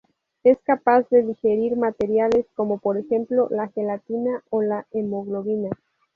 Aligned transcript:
Es 0.41 0.57
capaz 0.63 1.07
de 1.11 1.21
digerir 1.21 1.75
materiales, 1.77 2.47
como 2.55 2.79
por 2.79 2.97
ejemplo 2.97 3.49
la 3.51 3.67
gelatina 3.67 4.43
o 4.49 4.63
la 4.63 4.87
hemoglobina. 4.93 5.69